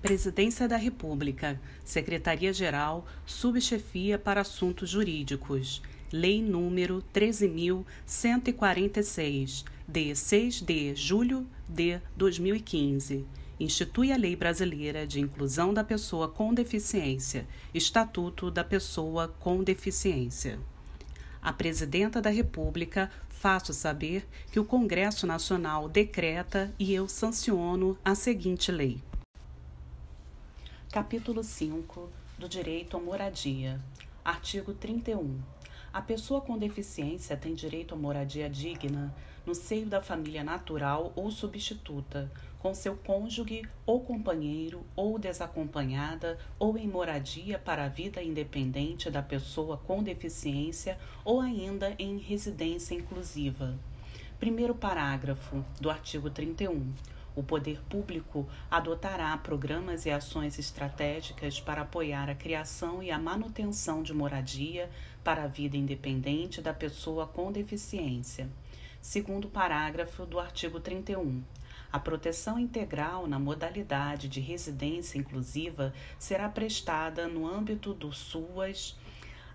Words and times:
Presidência 0.00 0.68
da 0.68 0.76
República, 0.76 1.60
Secretaria-Geral, 1.84 3.04
Subchefia 3.26 4.16
para 4.16 4.42
Assuntos 4.42 4.88
Jurídicos. 4.88 5.82
Lei 6.12 6.40
número 6.40 7.02
13.146, 7.12 9.64
de 9.88 10.14
6 10.14 10.62
de 10.62 10.94
julho 10.94 11.44
de 11.68 11.98
2015. 12.16 13.26
Institui 13.58 14.12
a 14.12 14.16
Lei 14.16 14.36
Brasileira 14.36 15.04
de 15.04 15.18
Inclusão 15.18 15.74
da 15.74 15.82
Pessoa 15.82 16.28
com 16.28 16.54
Deficiência, 16.54 17.44
Estatuto 17.74 18.52
da 18.52 18.62
Pessoa 18.62 19.34
com 19.40 19.64
Deficiência. 19.64 20.60
A 21.42 21.52
Presidenta 21.52 22.22
da 22.22 22.30
República 22.30 23.10
faço 23.28 23.72
saber 23.72 24.24
que 24.52 24.60
o 24.60 24.64
Congresso 24.64 25.26
Nacional 25.26 25.88
decreta 25.88 26.72
e 26.78 26.94
eu 26.94 27.08
sanciono 27.08 27.98
a 28.04 28.14
seguinte 28.14 28.70
lei. 28.70 29.02
Capítulo 30.90 31.44
5 31.44 32.08
do 32.38 32.48
Direito 32.48 32.96
à 32.96 33.00
Moradia. 33.00 33.78
Artigo 34.24 34.72
31. 34.72 35.38
A 35.92 36.00
pessoa 36.00 36.40
com 36.40 36.56
deficiência 36.56 37.36
tem 37.36 37.54
direito 37.54 37.94
à 37.94 37.98
moradia 37.98 38.48
digna 38.48 39.14
no 39.44 39.54
seio 39.54 39.84
da 39.84 40.00
família 40.00 40.42
natural 40.42 41.12
ou 41.14 41.30
substituta, 41.30 42.32
com 42.58 42.72
seu 42.72 42.96
cônjuge 42.96 43.68
ou 43.84 44.00
companheiro 44.00 44.82
ou 44.96 45.18
desacompanhada 45.18 46.38
ou 46.58 46.78
em 46.78 46.88
moradia 46.88 47.58
para 47.58 47.84
a 47.84 47.88
vida 47.88 48.22
independente 48.22 49.10
da 49.10 49.22
pessoa 49.22 49.76
com 49.76 50.02
deficiência 50.02 50.98
ou 51.22 51.42
ainda 51.42 51.94
em 51.98 52.16
residência 52.16 52.94
inclusiva. 52.94 53.78
Primeiro 54.40 54.74
parágrafo 54.74 55.62
do 55.78 55.90
artigo 55.90 56.30
31 56.30 56.94
o 57.38 57.42
poder 57.42 57.80
público 57.88 58.48
adotará 58.68 59.36
programas 59.36 60.04
e 60.04 60.10
ações 60.10 60.58
estratégicas 60.58 61.60
para 61.60 61.82
apoiar 61.82 62.28
a 62.28 62.34
criação 62.34 63.00
e 63.00 63.12
a 63.12 63.18
manutenção 63.18 64.02
de 64.02 64.12
moradia 64.12 64.90
para 65.22 65.44
a 65.44 65.46
vida 65.46 65.76
independente 65.76 66.60
da 66.60 66.74
pessoa 66.74 67.28
com 67.28 67.52
deficiência. 67.52 68.48
Segundo 69.00 69.48
parágrafo 69.48 70.26
do 70.26 70.40
artigo 70.40 70.80
31. 70.80 71.40
A 71.92 71.98
proteção 72.00 72.58
integral 72.58 73.28
na 73.28 73.38
modalidade 73.38 74.28
de 74.28 74.40
residência 74.40 75.16
inclusiva 75.16 75.94
será 76.18 76.48
prestada 76.48 77.28
no 77.28 77.46
âmbito 77.46 77.94
do 77.94 78.12
SUAS 78.12 78.98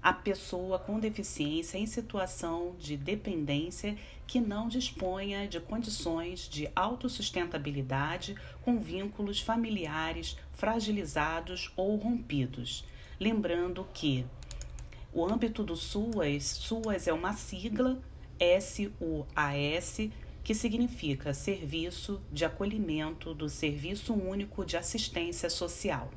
a 0.03 0.11
pessoa 0.11 0.77
com 0.77 0.99
deficiência 0.99 1.77
em 1.77 1.85
situação 1.85 2.75
de 2.77 2.97
dependência 2.97 3.95
que 4.27 4.41
não 4.41 4.67
disponha 4.67 5.47
de 5.47 5.61
condições 5.61 6.49
de 6.49 6.69
autossustentabilidade 6.75 8.35
com 8.61 8.81
vínculos 8.81 9.39
familiares 9.39 10.37
fragilizados 10.51 11.71
ou 11.77 11.95
rompidos. 11.95 12.83
Lembrando 13.17 13.87
que 13.93 14.25
o 15.13 15.25
âmbito 15.25 15.63
do 15.63 15.77
SUAS, 15.77 16.43
SUAS 16.43 17.07
é 17.07 17.13
uma 17.13 17.31
sigla 17.31 17.97
S-U-A-S, 18.37 20.11
que 20.43 20.53
significa 20.53 21.33
Serviço 21.33 22.19
de 22.29 22.43
Acolhimento 22.43 23.33
do 23.33 23.47
Serviço 23.47 24.13
Único 24.13 24.65
de 24.65 24.75
Assistência 24.75 25.49
Social. 25.49 26.11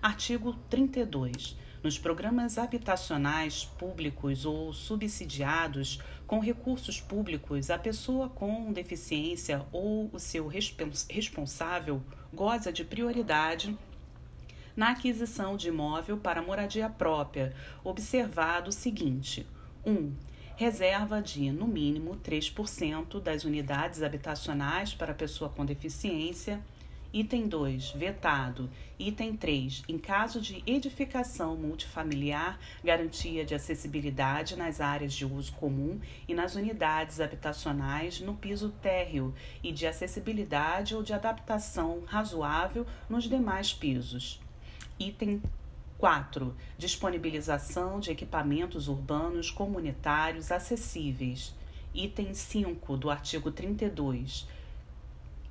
Artigo 0.00 0.54
32 0.68 1.56
nos 1.82 1.98
programas 1.98 2.58
habitacionais 2.58 3.64
públicos 3.78 4.44
ou 4.44 4.72
subsidiados 4.72 6.00
com 6.26 6.38
recursos 6.38 7.00
públicos, 7.00 7.70
a 7.70 7.78
pessoa 7.78 8.28
com 8.28 8.72
deficiência 8.72 9.64
ou 9.72 10.10
o 10.12 10.18
seu 10.18 10.46
responsável 10.46 12.02
goza 12.32 12.72
de 12.72 12.84
prioridade 12.84 13.76
na 14.76 14.90
aquisição 14.90 15.56
de 15.56 15.68
imóvel 15.68 16.16
para 16.18 16.42
moradia 16.42 16.88
própria, 16.88 17.54
observado 17.82 18.70
o 18.70 18.72
seguinte: 18.72 19.46
1. 19.84 19.90
Um, 19.90 20.14
reserva 20.56 21.22
de, 21.22 21.50
no 21.50 21.66
mínimo, 21.66 22.20
3% 22.22 23.20
das 23.20 23.44
unidades 23.44 24.02
habitacionais 24.02 24.92
para 24.92 25.14
pessoa 25.14 25.50
com 25.50 25.64
deficiência 25.64 26.60
Item 27.12 27.48
2, 27.48 27.90
vetado. 27.90 28.70
Item 28.96 29.36
3, 29.36 29.82
em 29.88 29.98
caso 29.98 30.40
de 30.40 30.62
edificação 30.64 31.56
multifamiliar, 31.56 32.56
garantia 32.84 33.44
de 33.44 33.52
acessibilidade 33.52 34.54
nas 34.54 34.80
áreas 34.80 35.12
de 35.12 35.26
uso 35.26 35.52
comum 35.54 35.98
e 36.28 36.34
nas 36.34 36.54
unidades 36.54 37.20
habitacionais 37.20 38.20
no 38.20 38.34
piso 38.34 38.68
térreo 38.80 39.34
e 39.60 39.72
de 39.72 39.88
acessibilidade 39.88 40.94
ou 40.94 41.02
de 41.02 41.12
adaptação 41.12 42.04
razoável 42.06 42.86
nos 43.08 43.24
demais 43.24 43.72
pisos. 43.72 44.40
Item 44.96 45.42
4. 45.98 46.54
Disponibilização 46.78 47.98
de 47.98 48.12
equipamentos 48.12 48.86
urbanos 48.86 49.50
comunitários 49.50 50.52
acessíveis. 50.52 51.56
Item 51.92 52.34
5 52.34 52.96
do 52.96 53.10
artigo 53.10 53.50
32 53.50 54.46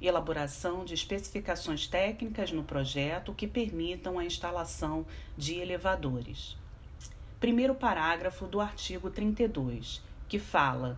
elaboração 0.01 0.85
de 0.85 0.93
especificações 0.93 1.87
técnicas 1.87 2.51
no 2.51 2.63
projeto 2.63 3.33
que 3.33 3.47
permitam 3.47 4.17
a 4.17 4.25
instalação 4.25 5.05
de 5.37 5.55
elevadores. 5.55 6.57
Primeiro 7.39 7.75
parágrafo 7.75 8.47
do 8.47 8.59
artigo 8.59 9.09
32, 9.09 10.01
que 10.27 10.39
fala 10.39 10.97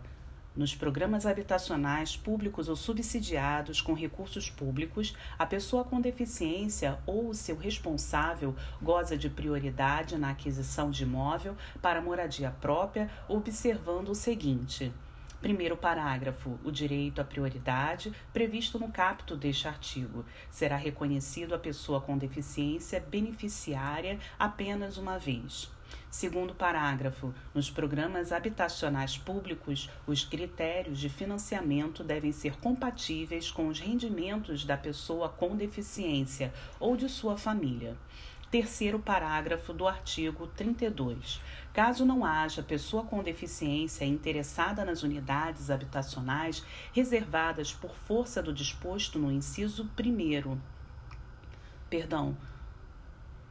nos 0.55 0.75
programas 0.75 1.25
habitacionais 1.25 2.17
públicos 2.17 2.67
ou 2.67 2.75
subsidiados 2.75 3.79
com 3.79 3.93
recursos 3.93 4.49
públicos, 4.49 5.15
a 5.39 5.45
pessoa 5.45 5.83
com 5.83 6.01
deficiência 6.01 6.99
ou 7.05 7.29
o 7.29 7.33
seu 7.33 7.55
responsável 7.55 8.55
goza 8.81 9.17
de 9.17 9.29
prioridade 9.29 10.17
na 10.17 10.31
aquisição 10.31 10.91
de 10.91 11.03
imóvel 11.03 11.55
para 11.81 12.01
moradia 12.01 12.51
própria, 12.59 13.09
observando 13.29 14.09
o 14.09 14.15
seguinte: 14.15 14.91
Primeiro 15.41 15.75
parágrafo. 15.75 16.59
O 16.63 16.71
direito 16.71 17.19
à 17.19 17.23
prioridade, 17.23 18.13
previsto 18.31 18.77
no 18.77 18.91
capto 18.91 19.35
deste 19.35 19.67
artigo, 19.67 20.23
será 20.51 20.75
reconhecido 20.75 21.55
à 21.55 21.57
pessoa 21.57 21.99
com 21.99 22.15
deficiência 22.15 22.99
beneficiária 22.99 24.19
apenas 24.37 24.97
uma 24.97 25.17
vez. 25.17 25.71
Segundo 26.11 26.53
parágrafo, 26.53 27.33
nos 27.55 27.71
programas 27.71 28.31
habitacionais 28.31 29.17
públicos, 29.17 29.89
os 30.05 30.23
critérios 30.23 30.99
de 30.99 31.09
financiamento 31.09 32.03
devem 32.03 32.31
ser 32.31 32.57
compatíveis 32.57 33.49
com 33.49 33.67
os 33.67 33.79
rendimentos 33.79 34.63
da 34.63 34.77
pessoa 34.77 35.27
com 35.27 35.55
deficiência 35.55 36.53
ou 36.79 36.95
de 36.95 37.09
sua 37.09 37.35
família 37.35 37.97
terceiro 38.51 38.99
parágrafo 38.99 39.73
do 39.73 39.87
artigo 39.87 40.45
32. 40.45 41.41
Caso 41.73 42.05
não 42.05 42.25
haja 42.25 42.61
pessoa 42.61 43.03
com 43.03 43.23
deficiência 43.23 44.03
interessada 44.03 44.83
nas 44.83 45.03
unidades 45.03 45.71
habitacionais 45.71 46.63
reservadas 46.93 47.71
por 47.71 47.95
força 47.95 48.43
do 48.43 48.53
disposto 48.53 49.17
no 49.17 49.31
inciso 49.31 49.89
1 49.97 50.59
perdão, 51.89 52.37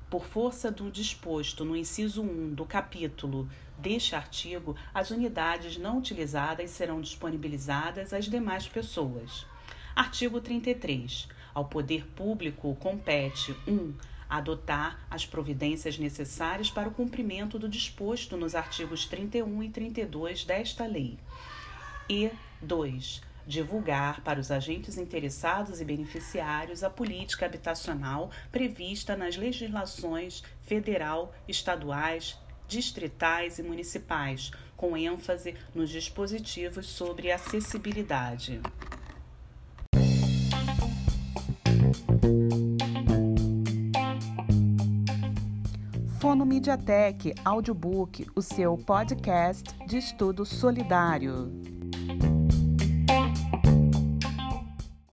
por 0.09 0.25
força 0.25 0.71
do 0.71 0.91
disposto 0.91 1.65
no 1.65 1.77
inciso 1.77 2.23
1 2.23 2.55
do 2.55 2.65
capítulo 2.65 3.49
deste 3.79 4.17
artigo, 4.17 4.75
as 4.93 5.11
unidades 5.11 5.77
não 5.77 5.99
utilizadas 5.99 6.71
serão 6.71 7.01
disponibilizadas 7.01 8.13
às 8.13 8.25
demais 8.25 8.67
pessoas. 8.67 9.47
Artigo 9.95 10.41
33. 10.41 11.29
Ao 11.53 11.67
poder 11.67 12.07
público 12.07 12.75
compete 12.77 13.55
1. 13.67 13.73
Um, 13.73 13.95
adotar 14.31 15.05
as 15.11 15.27
providências 15.27 15.99
necessárias 15.99 16.71
para 16.71 16.89
o 16.89 16.95
cumprimento 16.95 17.59
do 17.59 17.69
disposto 17.69 18.37
nos 18.37 18.55
artigos 18.55 19.05
31 19.05 19.65
e 19.65 19.69
32 19.69 20.45
desta 20.45 20.87
lei. 20.87 21.19
E 22.09 22.31
2. 22.63 23.23
Divulgar 23.47 24.21
para 24.21 24.39
os 24.39 24.53
agentes 24.53 24.97
interessados 24.97 25.81
e 25.81 25.85
beneficiários 25.85 26.85
a 26.85 26.91
política 26.91 27.47
habitacional 27.47 28.31
prevista 28.53 29.17
nas 29.17 29.37
legislações 29.37 30.45
federal, 30.63 31.35
estaduais, 31.49 32.39
distritais 32.69 33.59
e 33.59 33.63
municipais, 33.65 34.53
com 34.77 34.97
ênfase 34.97 35.57
nos 35.75 35.91
dispositivos 35.91 36.87
sobre 36.87 37.33
acessibilidade. 37.33 38.61
Mediatek 46.51 47.33
Audiobook, 47.45 48.27
o 48.35 48.43
seu 48.43 48.77
podcast 48.77 49.73
de 49.87 49.99
estudo 49.99 50.45
solidário. 50.45 51.49